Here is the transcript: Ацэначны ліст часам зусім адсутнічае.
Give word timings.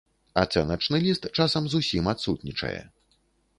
Ацэначны 0.43 1.01
ліст 1.09 1.27
часам 1.37 1.63
зусім 1.75 2.11
адсутнічае. 2.17 2.77